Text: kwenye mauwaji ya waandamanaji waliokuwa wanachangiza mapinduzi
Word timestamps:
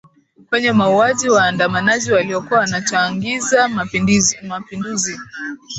kwenye 0.49 0.71
mauwaji 0.71 1.25
ya 1.27 1.33
waandamanaji 1.33 2.11
waliokuwa 2.11 2.59
wanachangiza 2.59 3.67
mapinduzi 4.43 5.19